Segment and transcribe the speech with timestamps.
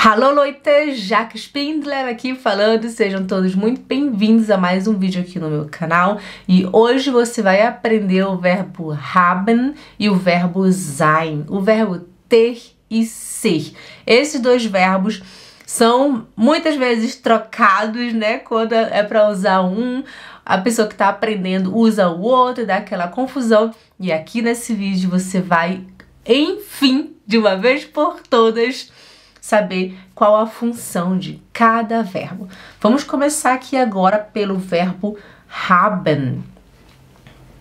[0.00, 5.40] Hallo Leute, Jaque Spindler aqui falando, sejam todos muito bem-vindos a mais um vídeo aqui
[5.40, 6.20] no meu canal.
[6.46, 12.62] E hoje você vai aprender o verbo haben e o verbo sein, o verbo ter
[12.88, 13.72] e ser.
[14.06, 15.20] Esses dois verbos
[15.66, 20.04] são muitas vezes trocados, né, quando é para usar um,
[20.46, 23.74] a pessoa que está aprendendo usa o outro, dá aquela confusão.
[23.98, 25.82] E aqui nesse vídeo você vai,
[26.24, 28.92] enfim, de uma vez por todas,
[29.48, 32.46] saber qual a função de cada verbo.
[32.82, 35.16] Vamos começar aqui agora pelo verbo
[35.48, 36.44] haben.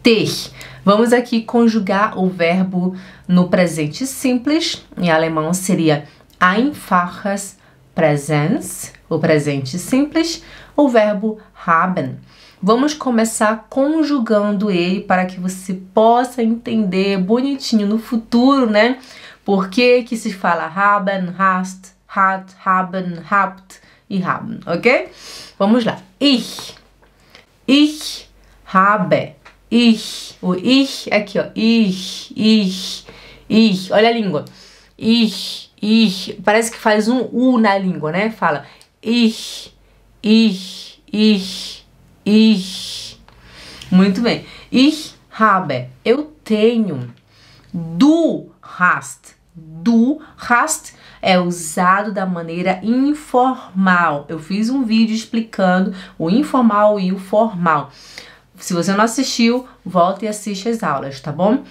[0.04, 0.52] Ter.
[0.84, 2.94] Vamos aqui conjugar o verbo
[3.26, 4.86] no presente simples.
[4.98, 6.04] Em alemão seria
[6.38, 7.58] einfaches
[7.96, 10.44] Präsens, o presente simples,
[10.76, 12.18] o verbo haben.
[12.62, 18.99] Vamos começar conjugando ele para que você possa entender bonitinho no futuro, né?
[19.48, 23.80] Por que, que se fala haben, hast, hat, haben, habt
[24.10, 25.08] e haben, ok?
[25.58, 26.02] Vamos lá.
[26.20, 26.76] Ich.
[27.66, 28.27] Ich
[28.66, 29.36] habe.
[29.71, 30.38] Ich.
[30.41, 31.46] O ich aqui, ó.
[31.55, 33.05] Ich, ich,
[33.48, 33.90] ich.
[33.90, 34.44] Olha a língua.
[34.98, 36.38] Ich, ich.
[36.43, 38.30] Parece que faz um U na língua, né?
[38.32, 38.66] Fala
[39.02, 39.74] ich,
[40.21, 41.88] ich, ich,
[42.26, 43.18] ich.
[43.90, 44.46] Muito bem.
[44.70, 45.88] Ich habe.
[46.04, 47.14] Eu tenho.
[47.71, 54.26] Du hast do hast é usado da maneira informal.
[54.30, 57.91] Eu fiz um vídeo explicando o informal e o formal.
[58.55, 61.64] Se você não assistiu, volta e assiste as aulas, tá bom?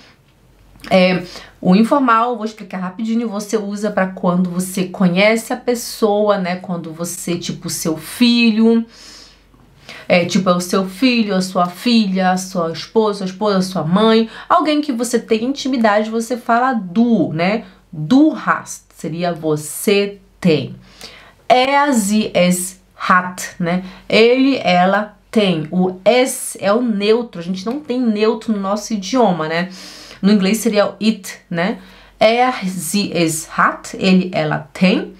[0.91, 1.25] É,
[1.61, 6.57] o informal, vou explicar rapidinho, você usa para quando você conhece a pessoa, né?
[6.57, 8.85] Quando você, tipo, seu filho,
[10.09, 13.63] é, tipo, é o seu filho, a sua filha, a sua esposa, a esposa, a
[13.63, 17.65] sua mãe, alguém que você tem intimidade, você fala do, né?
[17.97, 20.77] Du hast seria você tem.
[21.49, 23.85] Er, sie, es hat, né?
[24.09, 25.67] Ele, ela tem.
[25.71, 29.71] O es é o neutro, a gente não tem neutro no nosso idioma, né?
[30.21, 31.79] No inglês seria o it, né?
[32.21, 35.15] Er, sie, es hat, ele, ela tem.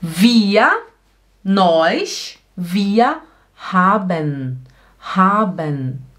[0.00, 0.68] Wir,
[1.44, 3.22] nós, wir
[3.72, 4.58] haben,
[4.98, 6.09] haben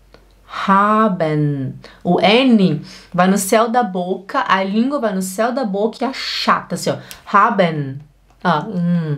[0.52, 1.80] haben.
[2.04, 2.82] O N
[3.14, 6.76] vai no céu da boca, a língua vai no céu da boca e a chata,
[6.76, 6.98] assim, ó.
[7.26, 8.02] Haben.
[8.44, 9.18] Ah, hum.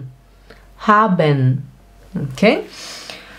[0.78, 1.64] Haben.
[2.16, 2.70] Ok?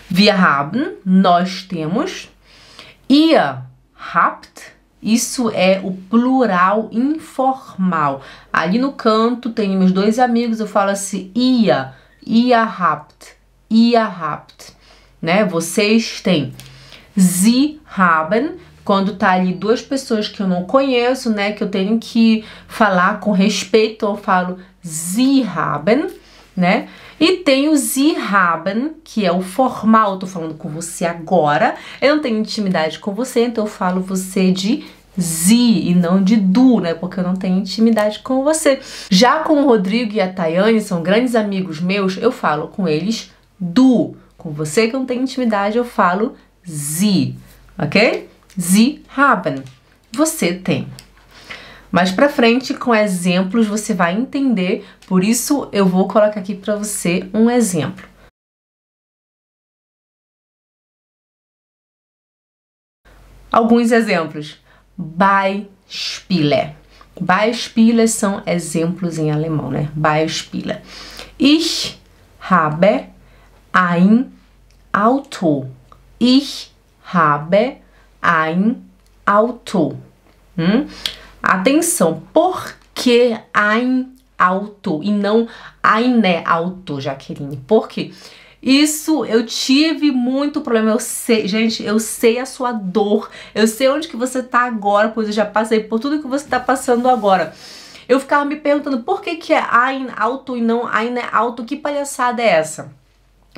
[0.09, 2.29] Wir haben, nós temos.
[3.07, 3.61] Ihr
[4.13, 8.21] habt, isso é o plural informal.
[8.51, 11.93] Ali no canto tem meus dois amigos, eu falo assim, ihr,
[12.25, 13.35] ihr habt,
[13.69, 14.73] ihr habt,
[15.21, 15.45] né?
[15.45, 16.53] Vocês têm.
[17.17, 18.51] Sie haben,
[18.83, 23.19] quando tá ali duas pessoas que eu não conheço, né, que eu tenho que falar
[23.19, 26.07] com respeito, eu falo Sie haben,
[26.55, 26.87] né?
[27.19, 31.75] E tem o Sie haben, que é o formal, eu tô falando com você agora.
[32.01, 34.83] Eu não tenho intimidade com você, então eu falo você de
[35.17, 36.93] Sie e não de Du, né?
[36.93, 38.79] Porque eu não tenho intimidade com você.
[39.09, 43.31] Já com o Rodrigo e a Tayane, são grandes amigos meus, eu falo com eles
[43.57, 44.15] Du.
[44.37, 47.35] Com você que eu não tenho intimidade, eu falo Sie,
[47.77, 48.27] ok?
[48.57, 49.63] Sie haben.
[50.11, 50.87] Você tem.
[51.91, 54.85] Mais para frente, com exemplos, você vai entender.
[55.07, 58.05] Por isso, eu vou colocar aqui para você um exemplo.
[63.51, 64.59] Alguns exemplos.
[64.97, 66.75] Beispiele.
[67.19, 69.89] Beispiele são exemplos em alemão, né?
[69.95, 70.81] Beispiele.
[71.39, 71.97] Ich
[72.39, 73.07] habe
[73.73, 74.31] ein
[74.91, 75.69] Auto.
[76.19, 76.71] Ich
[77.13, 77.77] habe
[78.21, 78.89] ein
[79.25, 79.97] Auto.
[80.57, 80.87] Hum?
[81.41, 85.47] Atenção, por que ein Auto e não
[85.83, 87.57] eine Auto, Jaqueline?
[87.57, 88.11] Por quê?
[88.61, 90.89] Isso eu tive muito problema.
[90.89, 93.29] Eu sei, gente, eu sei a sua dor.
[93.53, 96.47] Eu sei onde que você tá agora, pois eu já passei por tudo que você
[96.47, 97.53] tá passando agora.
[98.09, 101.63] Eu ficava me perguntando por que que é ein Auto e não eine Auto.
[101.63, 102.91] Que palhaçada é essa?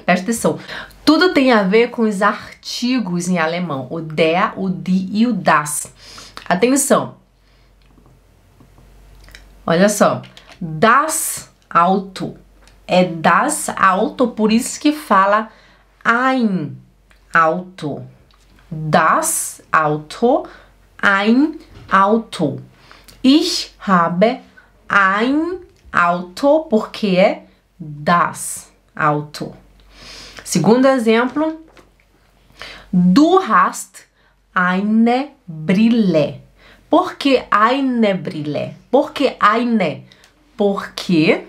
[0.06, 0.60] Presta atenção.
[1.04, 5.34] Tudo tem a ver com os artigos em alemão, o der, o die e o
[5.34, 5.94] das.
[6.48, 7.16] Atenção.
[9.66, 10.22] Olha só.
[10.60, 12.38] Das Auto
[12.88, 15.50] é das Auto, por isso que fala
[16.04, 16.78] ein
[17.34, 18.04] Auto.
[18.72, 20.48] Das Auto,
[21.02, 21.60] ein
[21.92, 22.62] Auto.
[23.22, 24.40] Ich habe
[24.88, 25.60] ein
[25.92, 27.46] Auto, porque é
[27.78, 29.54] das Auto.
[30.48, 31.60] Segundo exemplo,
[32.90, 34.08] du hast
[34.56, 36.40] eine Brille.
[36.90, 38.76] Por que eine Brille?
[38.90, 40.06] Por que eine?
[40.56, 41.44] Porque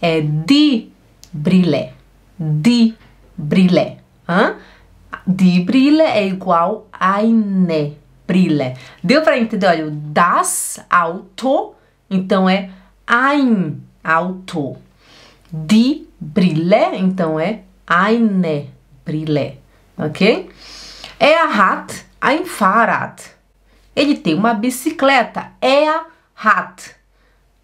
[0.00, 0.90] é die
[1.30, 1.92] Brille.
[2.38, 2.94] Die
[3.36, 3.98] Brille.
[4.26, 4.54] Hã?
[5.26, 7.92] Die Brille é igual eine
[8.26, 8.74] Brille.
[9.04, 9.66] Deu para entender?
[9.66, 11.74] Olha, o das Auto,
[12.08, 12.70] então é
[13.06, 14.78] ein Auto.
[15.52, 18.68] Die Brille, então é eine
[19.04, 19.58] Brille.
[19.96, 20.50] Ok?
[21.18, 23.22] Er hat ein Fahrrad.
[23.94, 25.52] Ele tem uma bicicleta.
[25.60, 26.06] Er
[26.36, 26.94] hat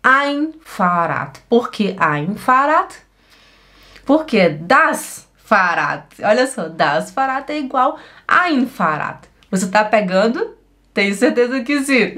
[0.02, 1.40] ein Fahrrad.
[1.48, 2.94] Por que ein Fahrrad?
[4.04, 6.04] Porque das Fahrrad.
[6.22, 9.28] Olha só, das Fahrrad é igual ein Fahrrad.
[9.50, 10.56] Você tá pegando?
[10.92, 12.14] Tenho certeza que sim.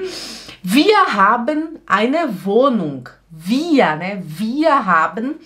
[0.62, 3.08] Wir haben eine Wohnung.
[3.30, 4.22] Wir, né?
[4.24, 5.36] Wir haben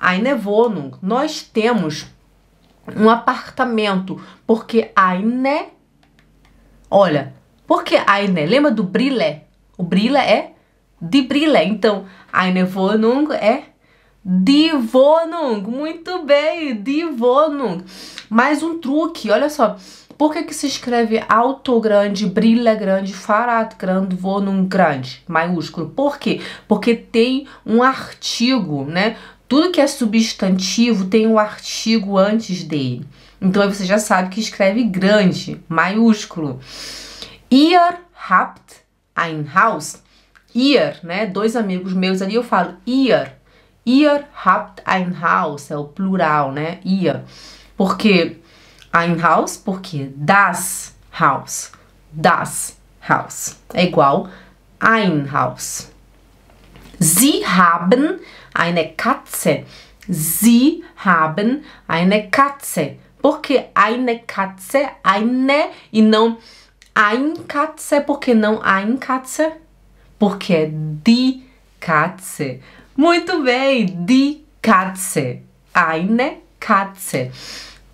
[0.00, 0.92] eine Wohnung.
[1.02, 2.06] Nós temos
[2.96, 4.20] um apartamento.
[4.46, 5.66] Porque eine.
[6.90, 7.34] Olha,
[7.66, 8.46] porque eine.
[8.46, 9.42] Lembra do Brille?
[9.76, 10.54] O Brille é
[11.00, 11.62] de Brille.
[11.64, 13.64] Então, eine Wohnung é
[14.24, 15.62] Die Wohnung.
[15.62, 17.82] Muito bem, Die Wohnung.
[18.28, 19.76] Mais um truque, olha só.
[20.18, 25.88] Por que, que se escreve auto grande, brilha grande, Fahrrad grande, Wohnung grande, maiúsculo?
[25.88, 26.42] Por quê?
[26.68, 29.16] Porque tem um artigo, né?
[29.50, 33.04] Tudo que é substantivo tem um artigo antes dele.
[33.42, 36.60] Então você já sabe que escreve grande, maiúsculo.
[37.50, 37.98] Ihr
[38.30, 38.76] habt
[39.12, 40.04] ein Haus.
[40.54, 41.26] Ihr, né?
[41.26, 43.32] Dois amigos meus ali eu falo ihr.
[43.84, 46.78] Ihr habt ein Haus, é o plural, né?
[46.84, 47.24] Ihr.
[47.76, 48.36] Porque
[48.92, 51.72] ein Haus, porque das Haus.
[52.12, 54.28] Das Haus é igual
[54.78, 55.89] ein Haus.
[57.00, 58.20] Sie haben
[58.52, 59.64] eine Katze.
[60.06, 62.96] Sie haben eine Katze.
[63.22, 66.38] Porque eine Katze, eine e não
[66.94, 69.52] ein Katze, porque não ein Katze?
[70.18, 71.42] Porque é die
[71.80, 72.60] Katze.
[72.96, 75.42] Muito bem, die Katze.
[75.72, 77.30] Eine Katze.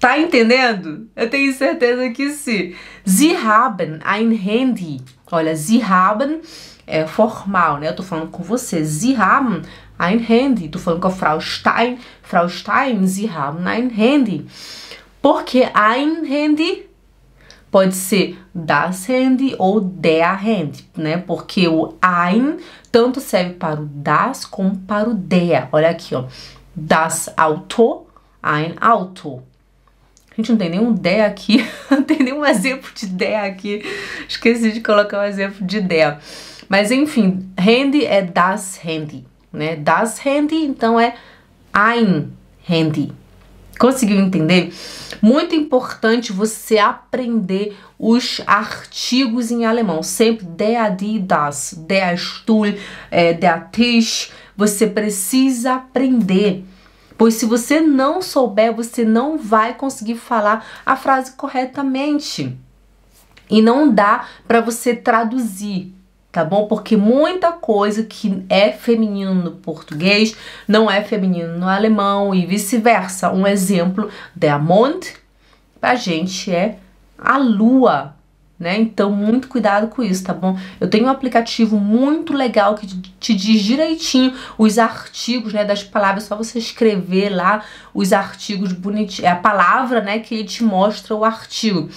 [0.01, 1.09] Tá entendendo?
[1.17, 2.75] Eu tenho certeza que sim.
[3.05, 5.01] Sie haben ein Handy.
[5.31, 6.41] Olha, Sie haben
[6.87, 7.89] é formal, né?
[7.89, 8.85] Eu tô falando com você.
[8.85, 9.63] Sie haben
[9.99, 10.69] ein Handy.
[10.69, 11.99] Tô falando com a Frau Stein.
[12.23, 14.47] Frau Stein, Sie haben ein Handy.
[15.21, 16.87] Porque ein Handy
[17.71, 21.17] pode ser das Handy ou der Handy, né?
[21.17, 22.59] Porque o ein
[22.93, 25.69] tanto serve para o das como para o der.
[25.73, 26.25] Olha aqui, ó.
[26.75, 28.07] Das Auto,
[28.43, 29.43] ein Auto.
[30.31, 33.83] A gente não tem nenhum der aqui, não tem nenhum exemplo de der aqui.
[34.29, 36.21] Esqueci de colocar um exemplo de der.
[36.69, 39.77] Mas enfim, Handy é das Handy, né?
[39.77, 41.15] Das Handy, então é
[41.73, 42.33] ein
[42.69, 43.13] Handy.
[43.79, 44.73] Conseguiu entender?
[45.21, 50.03] Muito importante você aprender os artigos em alemão.
[50.03, 52.75] Sempre der, die, das, der Stuhl,
[53.11, 54.31] é, der Tisch.
[54.57, 56.65] Você precisa aprender.
[57.19, 62.57] Pois se você não souber, você não vai conseguir falar a frase corretamente.
[63.49, 65.96] E não dá para você traduzir
[66.37, 66.67] tá bom?
[66.67, 70.37] Porque muita coisa que é feminino no português
[70.69, 73.33] não é feminino no alemão e vice-versa.
[73.33, 75.15] Um exemplo, der Mond,
[75.81, 76.77] a gente é
[77.17, 78.15] a lua,
[78.59, 78.79] né?
[78.79, 80.59] Então, muito cuidado com isso, tá bom?
[80.79, 86.25] Eu tenho um aplicativo muito legal que te diz direitinho os artigos, né, das palavras,
[86.25, 91.15] só você escrever lá os artigos bonitinhos, é a palavra, né, que ele te mostra
[91.15, 91.89] o artigo.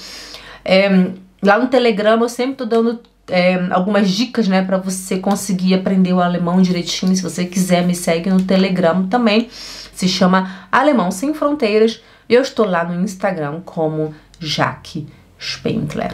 [0.63, 1.11] É,
[1.43, 6.13] lá no Telegram eu sempre tô dando é, algumas dicas, né, para você conseguir aprender
[6.13, 7.15] o alemão direitinho.
[7.15, 9.49] Se você quiser, me segue no Telegram também.
[9.51, 12.01] Se chama Alemão Sem Fronteiras.
[12.27, 15.07] Eu estou lá no Instagram como Jaque
[15.39, 16.13] Spendler.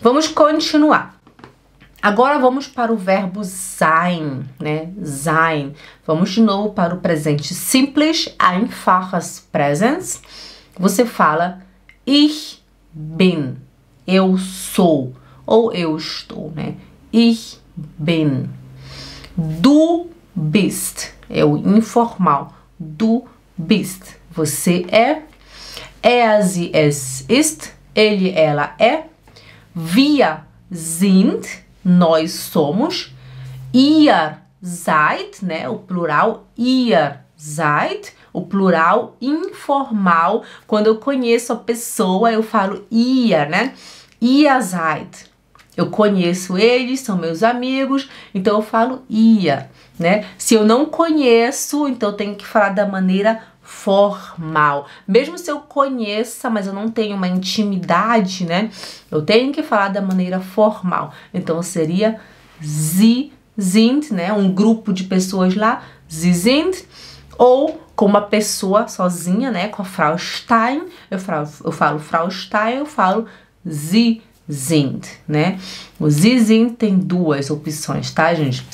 [0.00, 1.18] Vamos continuar.
[2.00, 4.90] Agora vamos para o verbo sein, né?
[5.04, 5.74] Sein.
[6.06, 10.22] Vamos de novo para o presente simples, einfaches Präsens.
[10.78, 11.60] Você fala
[12.06, 13.56] ich bin,
[14.06, 15.12] eu sou
[15.48, 16.74] ou eu estou, né?
[17.10, 18.50] Ich bin.
[19.34, 22.52] Du bist é o informal.
[22.78, 23.24] Du
[23.56, 24.16] bist.
[24.30, 25.22] Você é.
[26.02, 27.72] Er, sie, es ist.
[27.94, 29.04] Ele, ela é.
[29.74, 31.46] Wir sind.
[31.82, 33.14] Nós somos.
[33.72, 35.66] Ihr seid, né?
[35.66, 36.46] O plural.
[36.58, 38.12] Ihr seid.
[38.34, 40.44] O plural informal.
[40.66, 43.72] Quando eu conheço a pessoa, eu falo ihr, né?
[44.20, 45.28] Ihr seid.
[45.78, 50.26] Eu conheço eles, são meus amigos, então eu falo ia, né?
[50.36, 54.88] Se eu não conheço, então eu tenho que falar da maneira formal.
[55.06, 58.70] Mesmo se eu conheça, mas eu não tenho uma intimidade, né?
[59.08, 61.12] Eu tenho que falar da maneira formal.
[61.32, 62.18] Então seria
[62.60, 64.32] sie sind, né?
[64.32, 66.74] Um grupo de pessoas lá, sie sind.
[67.38, 69.68] Ou com uma pessoa sozinha, né?
[69.68, 73.28] Com a Frau Stein, eu falo, eu falo Frau Stein, eu falo
[73.64, 75.58] Sie sind, né?
[76.00, 78.64] O Sie sind tem duas opções, tá, gente?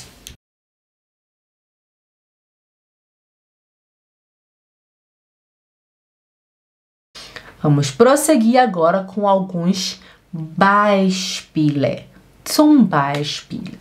[7.61, 9.99] Vamos prosseguir agora com alguns
[10.31, 12.03] Beispiele.
[12.43, 13.73] Zum Beispiel.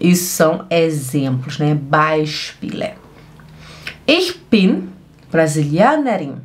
[0.00, 1.74] Isso são exemplos, né?
[1.74, 2.94] Beispiele.
[4.06, 4.88] Ich bin
[5.30, 6.36] Brasilianerin.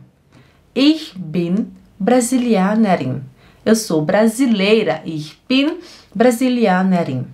[0.75, 3.32] Ich bin Brasilianerin.
[3.65, 5.01] Eu sou brasileira.
[5.05, 5.79] Ich bin
[6.13, 7.25] Brasilianerin.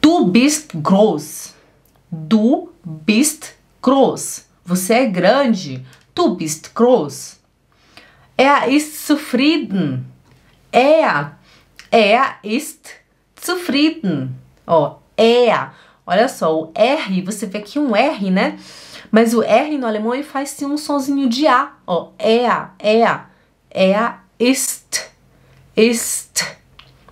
[0.00, 1.54] Du bist groß.
[2.10, 4.46] Du bist groß.
[4.64, 5.84] Você é grande.
[6.14, 7.38] Du bist groß.
[8.36, 10.04] Er ist zufrieden.
[10.70, 11.38] Er.
[11.90, 12.90] Er ist
[13.36, 14.36] zufrieden.
[14.66, 15.72] Ó, er.
[16.06, 18.58] Olha só, o R, você vê aqui um R, né?
[19.10, 21.72] Mas o R no alemão ele faz sim um sonzinho de A.
[21.86, 23.28] Ó, er, er.
[23.70, 25.10] Er ist.
[25.76, 26.44] Ist.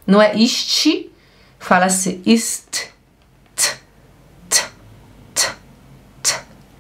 [0.06, 1.10] Não é ist,
[1.58, 2.88] fala-se ist.
[3.54, 3.62] T,
[4.48, 4.62] t,
[5.34, 5.50] t,
[6.22, 6.34] t.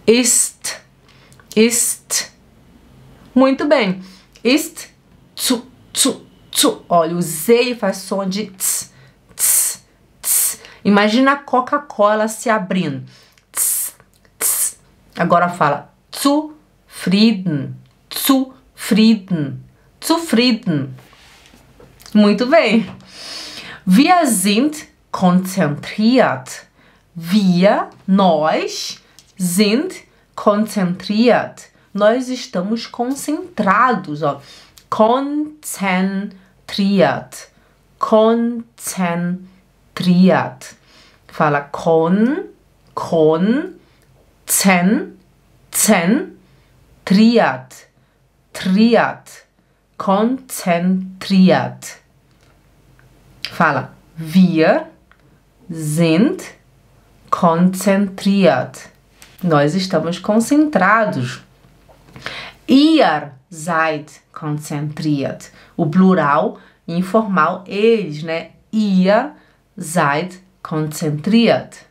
[0.06, 0.76] Ist.
[1.54, 2.30] Ist.
[3.34, 4.02] Muito bem
[4.46, 4.88] ist,
[5.34, 6.84] zu, zu, zu.
[6.88, 8.92] Olha, o Z faz som de tss,
[9.34, 9.84] tss,
[10.22, 10.60] tss.
[10.84, 13.04] Imagina a Coca-Cola se abrindo.
[13.50, 13.96] Tss,
[14.38, 14.78] tss.
[15.16, 17.74] Agora fala zufrieden,
[18.08, 19.64] zufrieden,
[20.06, 20.94] zufrieden.
[22.12, 22.88] Muito bem.
[23.84, 26.66] Wir sind konzentriert.
[27.14, 29.00] Wir, nós,
[29.36, 29.94] sind
[30.34, 34.40] konzentriert nós estamos concentrados, ó.
[34.90, 37.48] Konzentriert.
[37.98, 40.76] Konzentriert.
[41.26, 42.44] Fala con,
[42.94, 43.74] con,
[44.46, 45.18] zen,
[45.72, 46.38] zen,
[47.04, 47.88] triat.
[48.52, 49.45] Triat.
[49.96, 51.96] Konzentriert.
[53.50, 54.86] Fala, wir
[55.68, 56.42] sind
[57.30, 58.88] konzentriert.
[59.42, 61.40] Nós estamos concentrados.
[62.66, 65.50] Ihr seid konzentriert.
[65.76, 68.50] O plural informal, eles, né?
[68.72, 69.32] Ihr
[69.76, 71.84] seid konzentriert.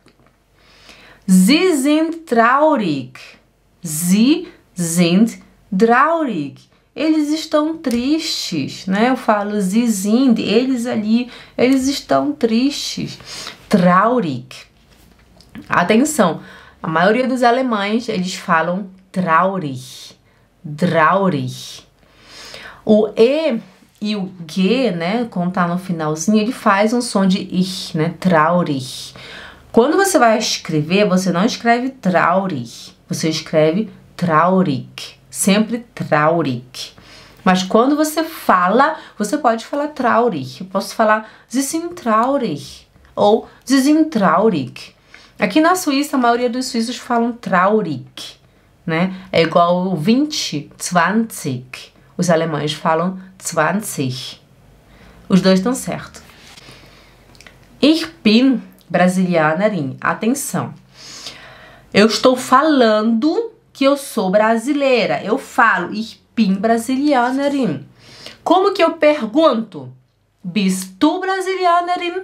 [1.26, 3.18] Sie sind traurig.
[3.82, 5.38] Sie sind
[5.76, 6.68] traurig.
[6.96, 9.10] Eles estão tristes, né?
[9.10, 13.18] Eu falo sie sind, eles ali, eles estão tristes.
[13.68, 14.48] Traurig.
[15.68, 16.40] Atenção,
[16.82, 20.16] a maioria dos alemães, eles falam traurig
[20.74, 21.84] traurig.
[22.84, 23.60] O E
[24.00, 28.14] e o G, né, quando tá no finalzinho, ele faz um som de ich, né,
[28.20, 29.14] traurig.
[29.72, 36.94] Quando você vai escrever, você não escreve traurig, você escreve traurig, sempre traurig.
[37.44, 40.60] Mas quando você fala, você pode falar traurig.
[40.60, 44.94] Eu posso falar Sie sind traurig ou Sie sind traurig.
[45.38, 48.36] Aqui na Suíça, a maioria dos suíços falam traurig
[48.86, 49.12] né?
[49.32, 51.94] É igual 20, 20.
[52.16, 54.40] Os alemães falam 20.
[55.28, 56.22] Os dois estão certo.
[57.82, 59.96] Ich bin Brasilianerin.
[60.00, 60.72] Atenção.
[61.92, 65.22] Eu estou falando que eu sou brasileira.
[65.22, 67.86] Eu falo Ich bin Brasilianerin.
[68.42, 69.92] Como que eu pergunto?
[70.42, 72.22] Bist du Brasilianerin?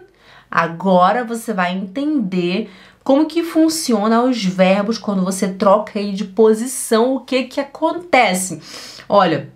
[0.50, 2.70] Agora você vai entender
[3.04, 8.58] como que funciona os verbos quando você troca aí de posição, o que que acontece?
[9.06, 9.52] Olha,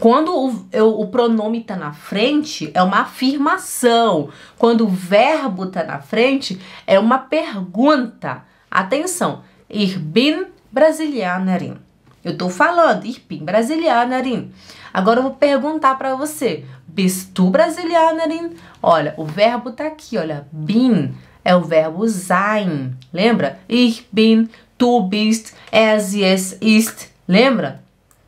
[0.00, 4.30] quando o, eu, o pronome está na frente, é uma afirmação.
[4.58, 8.44] Quando o verbo está na frente, é uma pergunta.
[8.68, 11.76] Atenção, ich bin Brasilianerin.
[12.24, 14.52] Eu estou falando, ich bin Brasilianerin.
[14.92, 18.56] Agora eu vou perguntar para você, bist du Brasilianerin?
[18.82, 21.14] Olha, o verbo está aqui, olha, bin
[21.44, 22.96] é o verbo sein.
[23.12, 23.60] Lembra?
[23.68, 25.54] Ich bin, du bist,
[26.00, 27.08] sie, es ist.
[27.28, 27.80] Lembra?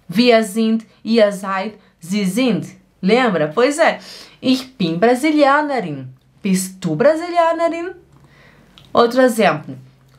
[0.08, 2.66] Wir sind, ihr seid, sie sind.
[3.02, 3.50] Lembra?
[3.52, 3.98] Pois é.
[4.40, 6.08] Ich bin Brasilianerin.
[6.42, 7.92] Bist du Brasilianerin?
[8.92, 9.76] Outro exemplo.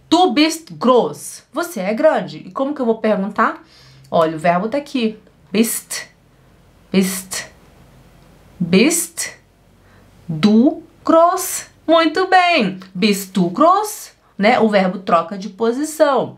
[0.09, 1.43] Du bist groß.
[1.51, 2.37] Você é grande.
[2.37, 3.63] E como que eu vou perguntar?
[4.09, 5.19] Olha, o verbo tá aqui.
[5.51, 6.07] Bist.
[6.91, 7.47] Bist.
[8.59, 9.33] Bist.
[10.27, 11.67] Du groß.
[11.85, 12.79] Muito bem.
[12.95, 14.11] Bist du groß?
[14.37, 14.59] Né?
[14.59, 16.37] O verbo troca de posição.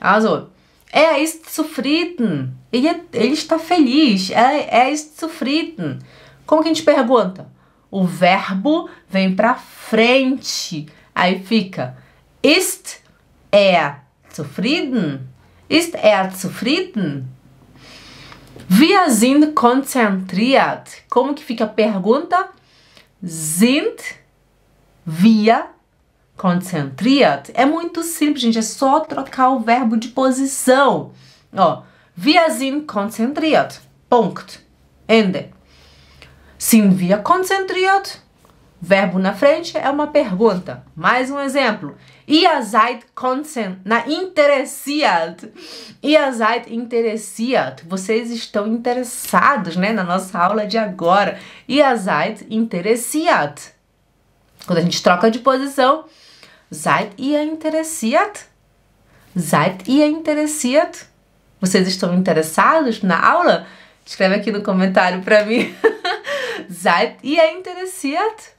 [0.00, 0.48] Also,
[0.90, 2.54] er ist zufrieden.
[2.72, 4.30] Ele, é, ele está feliz.
[4.30, 5.98] Er, er ist zufrieden.
[6.46, 7.50] Como que a gente pergunta?
[7.90, 10.86] O verbo vem para frente.
[11.14, 11.96] Aí fica
[12.48, 13.00] ist
[13.50, 14.00] er
[14.30, 15.28] zufrieden?
[15.68, 17.28] Ist er zufrieden?
[18.68, 21.02] Wir sind konzentriert.
[21.10, 22.48] Como que fica a pergunta?
[23.22, 24.00] Sind
[25.04, 25.66] wir
[26.36, 27.50] konzentriert?
[27.54, 28.58] É muito simples, gente.
[28.58, 31.12] É só trocar o verbo de posição.
[31.54, 31.82] Ó,
[32.16, 33.80] wir sind konzentriert.
[34.08, 34.60] Punkt.
[35.06, 35.50] Ende.
[36.58, 38.22] Sind wir konzentriert?
[38.80, 40.84] Verbo na frente é uma pergunta.
[40.94, 41.96] Mais um exemplo.
[42.28, 43.80] Ihr seid konzentriert.
[43.84, 45.50] Na interessiert.
[46.00, 47.82] Ihr seid interessiert.
[47.88, 49.92] Vocês estão interessados, né?
[49.92, 51.40] Na nossa aula de agora.
[51.66, 53.72] Ihr seid interessiert.
[54.64, 56.04] Quando a gente troca de posição,
[56.70, 58.46] seid ihr interessiert?
[59.36, 61.06] Seid ihr interessiert?
[61.60, 63.66] Vocês estão interessados na aula?
[64.06, 65.74] Escreve aqui no comentário para mim.
[66.70, 68.57] seid ihr interessiert?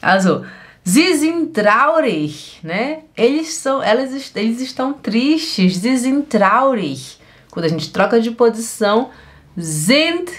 [0.00, 0.44] Also,
[0.84, 3.04] sie sind traurig, né?
[3.16, 5.76] Eles são, elas, eles estão tristes.
[5.76, 7.18] Sie sind traurig.
[7.50, 9.10] Quando a gente troca de posição,
[9.56, 10.30] sind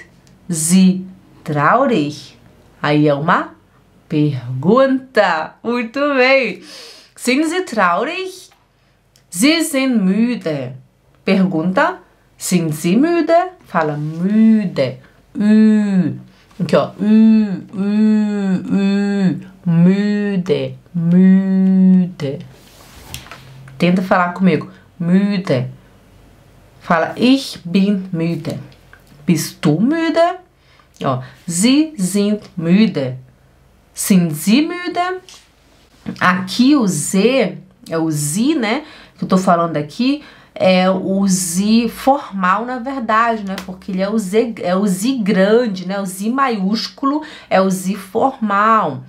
[0.49, 1.05] sie
[1.43, 2.37] traurig?
[2.81, 3.55] Aí é uma
[4.09, 5.55] pergunta.
[5.63, 6.61] Muito bem.
[7.15, 8.49] Sind sie traurig?
[9.29, 10.75] Sie sind müde.
[11.25, 11.99] Pergunta:
[12.37, 13.53] Sind sie müde?
[13.65, 14.99] Fala müde.
[15.35, 16.19] Ü.
[16.62, 16.91] Aqui, ó.
[17.00, 17.86] Ü, ü,
[18.72, 22.39] ü müde, müde.
[23.79, 24.67] Tenta falar comigo.
[25.00, 25.69] Müde.
[26.81, 28.57] Fala, ich bin müde.
[29.27, 30.39] Bist du müde?
[31.03, 33.17] Ó, sie sind müde.
[33.95, 35.22] Sind sie müde?
[36.19, 37.57] Aqui o Z,
[37.89, 38.83] é o Z, né?
[39.17, 40.24] Que eu tô falando aqui,
[40.55, 43.55] é o Z formal, na verdade, né?
[43.65, 46.00] Porque ele é o Z, é o Z grande, né?
[46.00, 49.03] O Z maiúsculo é o Z formal.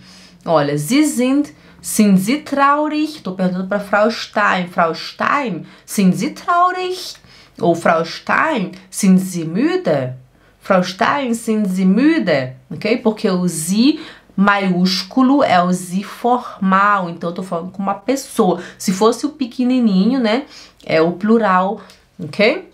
[0.44, 1.48] Olha, Sie sind,
[1.80, 3.16] sind Sie traurig?
[3.16, 4.68] Estou perguntando para Frau Stein.
[4.68, 7.14] Frau Stein, sind Sie traurig?
[7.60, 10.16] Ou Frau Stein, sind Sie müde?
[10.60, 12.56] Frau Stein, sind Sie müde?
[12.70, 12.96] Ok?
[13.02, 14.00] Porque o Sie
[14.36, 18.60] maiúsculo é o Z formal, então eu tô falando com uma pessoa.
[18.78, 20.46] Se fosse o pequenininho, né,
[20.84, 21.80] é o plural,
[22.18, 22.70] ok?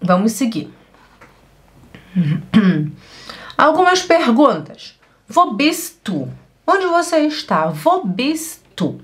[0.00, 0.72] Vamos seguir.
[3.56, 4.98] Algumas perguntas.
[5.28, 6.28] Wo bist du?
[6.66, 7.66] Onde você está?
[7.66, 9.00] Wo bist du?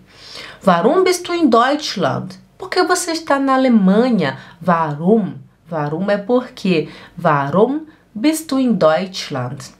[0.67, 2.39] Warum bist du in Deutschland?
[2.59, 4.39] Por que você está na Alemanha?
[4.67, 5.35] Warum?
[5.71, 6.89] Warum é porque.
[7.23, 9.80] Warum bist du in Deutschland?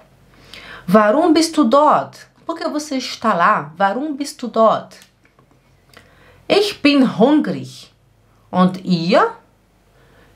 [0.93, 2.27] Warum bist du dort?
[2.45, 3.73] Por que você está lá?
[3.79, 4.97] Warum bist du dort?
[6.49, 7.93] Ich bin hungrig.
[8.51, 9.31] Und ihr?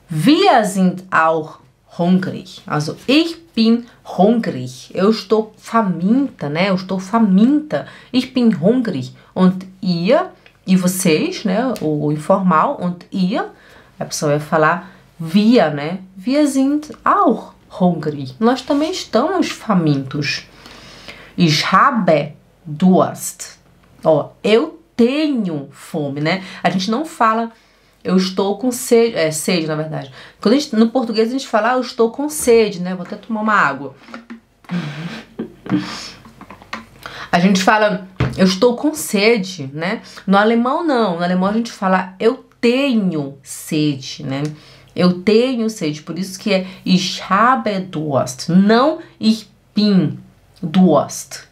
[0.07, 1.59] Wir sind auch
[1.99, 2.61] hungrig.
[2.65, 3.85] Also ich bin
[4.17, 4.91] hungrig.
[4.93, 6.69] Eu estou faminta, né?
[6.69, 7.85] Eu estou faminta.
[8.13, 9.13] Ich bin hungrig.
[9.33, 10.31] Und ihr,
[10.65, 11.73] e vocês, né?
[11.81, 12.77] O, informal.
[12.79, 13.51] Und ihr,
[13.99, 14.89] a pessoa vai falar
[15.19, 15.99] wir, né?
[16.15, 18.35] Wir sind auch hungrig.
[18.39, 20.47] Nós também estamos famintos.
[21.37, 22.33] Ich habe
[22.65, 23.57] Durst.
[24.03, 26.43] Ó, eu tenho fome, né?
[26.63, 27.51] A gente não fala
[28.05, 30.11] eu estou com sede, é sede na verdade.
[30.39, 32.93] Quando gente, no português a gente fala, ah, eu estou com sede, né?
[32.93, 33.95] Vou até tomar uma água.
[37.31, 38.07] A gente fala,
[38.37, 40.03] eu estou com sede, né?
[40.27, 44.43] No alemão não, no alemão a gente fala, eu tenho sede, né?
[44.95, 50.19] Eu tenho sede, por isso que é ich habe Durst, não ich bin
[50.61, 51.43] Durst.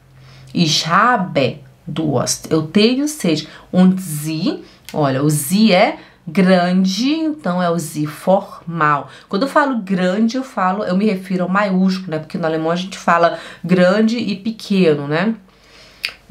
[0.54, 3.48] Ich habe Durst, eu tenho sede.
[3.72, 9.10] Und sie, olha, o sie é grande, então é o Z formal.
[9.28, 12.20] Quando eu falo grande, eu falo, eu me refiro ao maiúsculo, né?
[12.20, 15.36] Porque no alemão a gente fala grande e pequeno, né?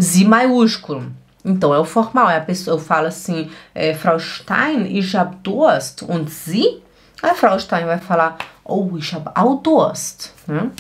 [0.01, 1.13] Z maiúsculo.
[1.45, 5.37] Então é o formal, é a pessoa, eu falo assim, é, Frau Stein, ich hab
[5.43, 6.81] Durst und Sie?
[7.23, 10.35] Aí Frau Stein vai falar, oh, ich hab auch Durst.
[10.47, 10.71] Né?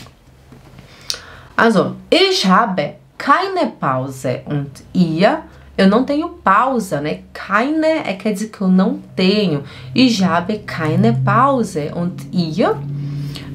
[1.56, 5.42] Also, ich habe keine Pause und ihr
[5.76, 7.22] eu não tenho pausa, né?
[7.32, 9.64] Keine é quer dizer que eu não tenho.
[9.94, 11.92] Ich habe keine Pause.
[11.94, 12.76] Und ihr?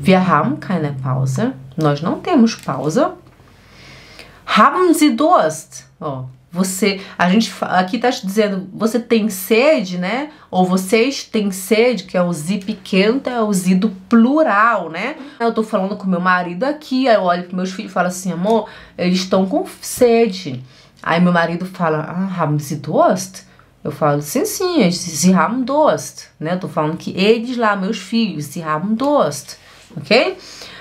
[0.01, 1.53] Wir haben keine Pause.
[1.77, 3.13] Nós não temos pausa.
[4.45, 5.85] Haben Sie Durst?
[5.99, 6.25] Ó,
[6.57, 10.31] você, a gente aqui tá dizendo, você tem sede, né?
[10.49, 15.15] Ou vocês têm sede, que é o zi pequeno, é o zi do plural, né?
[15.39, 18.31] Eu tô falando com meu marido aqui, aí eu olho meus filhos e falo assim,
[18.31, 18.67] amor,
[18.97, 20.63] eles estão com sede.
[21.01, 23.45] Aí meu marido fala, ah, haben Sie Durst?
[23.83, 26.55] Eu falo, sim, sim, sie haben Durst, né?
[26.55, 29.55] Eu tô falando que eles lá, meus filhos, sie haben Durst,
[29.95, 30.35] ok?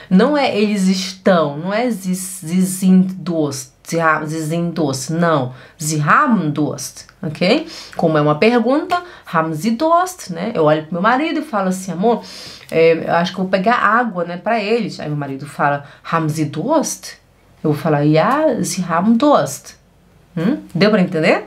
[0.09, 3.77] Não é eles estão, não é sie, sie sind Durst.
[5.11, 7.69] Não, Sie haben Durst, ok?
[7.97, 10.51] Como é uma pergunta, haben Sie Durst, né?
[10.55, 12.23] Eu olho pro meu marido e falo assim, amor,
[12.69, 14.99] é, eu acho que eu vou pegar água, né, pra eles.
[14.99, 17.15] Aí meu marido fala, haben Sie Durst?
[17.63, 19.75] Eu vou falar, ja, Sie haben Durst.
[20.37, 20.59] Hum?
[20.75, 21.45] Deu pra entender?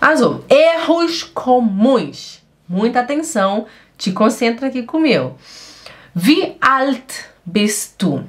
[0.00, 2.40] Also, erros comuns.
[2.68, 3.66] Muita atenção,
[3.98, 5.36] te concentra aqui comigo.
[6.14, 8.24] Wie alt bist du?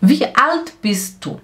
[0.00, 1.40] Wie alt bist du?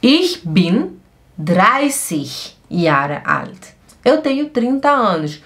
[0.00, 1.00] Ich bin
[1.36, 3.74] 30 Jahre alt.
[4.04, 5.42] Eu tenho 30 anos.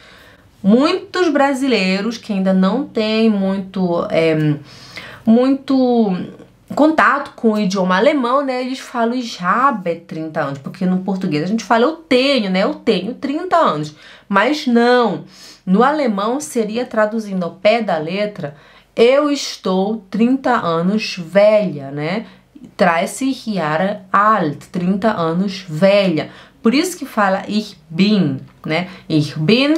[0.63, 4.57] Muitos brasileiros que ainda não têm muito, é,
[5.25, 6.15] muito
[6.75, 8.63] contato com o idioma alemão, né?
[8.63, 12.65] Eles falam ich habe 30 anos, porque no português a gente fala eu tenho, né?
[12.65, 13.95] Eu tenho 30 anos.
[14.29, 15.25] Mas não.
[15.65, 18.57] No alemão seria traduzindo ao pé da letra,
[18.97, 22.27] eu estou 30 anos velha, né?
[22.77, 26.31] 30 Jahre alt, 30 anos velha.
[26.63, 28.89] Por isso que fala ich bin, né?
[29.09, 29.75] Ich bin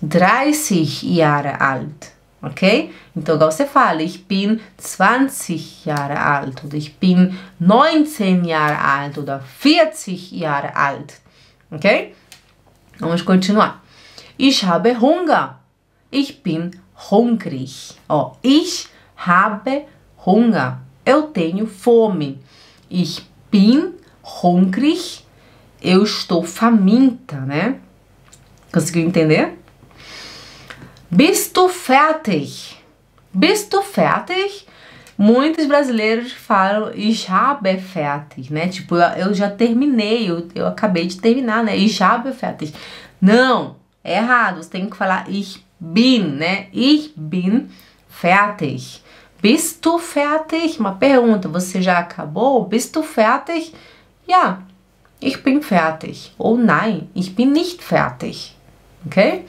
[0.00, 2.92] 30 Jahre alt, ok?
[3.16, 9.18] Então, igual você fala, ich bin 20 Jahre alt, oder ich bin 19 Jahre alt,
[9.18, 11.20] oder 40 Jahre alt,
[11.72, 12.14] ok?
[13.00, 13.82] Vamos continuar.
[14.38, 15.58] Ich habe Hunger.
[16.10, 16.70] Ich bin
[17.10, 17.96] hungrig.
[18.08, 19.86] Ó, ich habe
[20.26, 20.78] Hunger.
[21.04, 22.40] Eu tenho fome.
[22.90, 23.94] Ich bin
[24.42, 25.24] hungrig.
[25.80, 27.76] Eu estou faminta, né?
[28.72, 29.56] Conseguiu entender?
[31.10, 32.76] Bist du fertig?
[33.32, 34.66] Bist du fertig?
[35.16, 38.68] Muitos brasileiros falam ich habe fertig, né?
[38.68, 41.76] Tipo, eu já terminei, eu, eu acabei de terminar, né?
[41.76, 42.74] Ich habe fertig.
[43.20, 44.62] Não, é errado.
[44.62, 46.68] Você tem que falar ich bin, né?
[46.72, 47.70] Ich bin
[48.08, 49.02] fertig.
[49.40, 50.80] Bist du fertig?
[50.80, 52.64] Uma pergunta, você já acabou?
[52.66, 53.72] Bist du fertig?
[54.26, 54.62] Ja,
[55.20, 56.34] ich bin fertig.
[56.38, 58.56] Ou nein, ich bin nicht fertig.
[59.06, 59.44] Ok?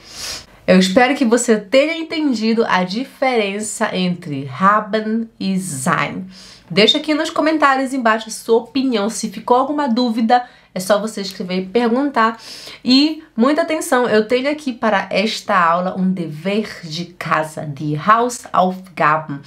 [0.70, 6.26] Eu espero que você tenha entendido a diferença entre haben e sein.
[6.70, 9.10] Deixa aqui nos comentários embaixo a sua opinião.
[9.10, 12.38] Se ficou alguma dúvida, é só você escrever e perguntar.
[12.84, 19.40] E muita atenção, eu tenho aqui para esta aula um dever de casa, de Hausaufgaben.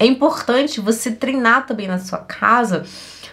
[0.00, 2.84] É importante você treinar também na sua casa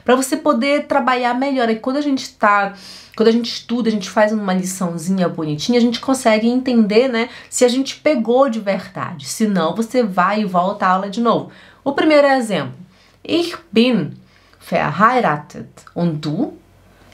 [0.03, 1.69] para você poder trabalhar melhor.
[1.69, 2.73] E quando a gente está
[3.15, 7.29] quando a gente estuda, a gente faz uma liçãozinha bonitinha, a gente consegue entender, né,
[7.47, 9.27] se a gente pegou de verdade.
[9.27, 11.51] Se não, você vai e volta à aula de novo.
[11.83, 12.73] O primeiro exemplo.
[13.23, 14.13] Ich bin
[14.59, 15.69] verheiratet.
[15.95, 16.53] Und du?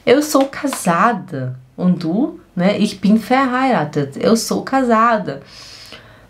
[0.05, 1.59] Eu sou casada.
[1.77, 2.39] Und du?
[2.55, 2.79] Né?
[2.79, 4.17] Ich bin verheiratet.
[4.19, 5.41] Eu sou casada.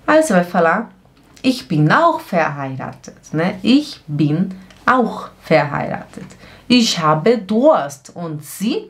[0.07, 0.91] Aí você vai falar
[1.41, 3.15] Ich bin auch verheiratet.
[3.31, 3.59] Né?
[3.63, 4.49] Ich bin
[4.89, 6.25] auch verheiratet.
[6.67, 8.11] Ich habe Durst.
[8.15, 8.89] Und Sie?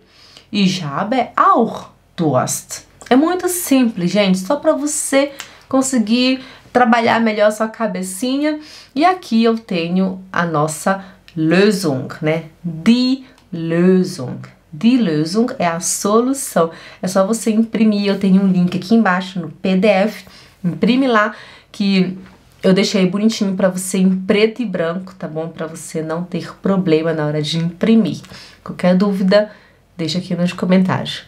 [0.51, 2.87] Ich habe auch Durst.
[3.09, 5.31] É muito simples, gente, só para você
[5.67, 8.59] conseguir trabalhar melhor sua cabecinha.
[8.95, 11.03] E aqui eu tenho a nossa
[11.35, 12.45] Lösung, né?
[12.63, 14.39] Die Lösung.
[14.71, 16.71] Die Lösung é a solução.
[17.01, 18.07] É só você imprimir.
[18.07, 20.25] Eu tenho um link aqui embaixo no PDF.
[20.63, 21.33] Imprime lá
[21.71, 22.17] que
[22.61, 25.47] eu deixei bonitinho para você em preto e branco, tá bom?
[25.47, 28.21] Para você não ter problema na hora de imprimir.
[28.63, 29.51] Qualquer dúvida,
[29.97, 31.23] deixa aqui nos comentários.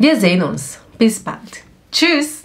[0.00, 0.78] Wir sehen uns.
[0.98, 1.64] Bis bald.
[1.90, 2.41] Tschüss.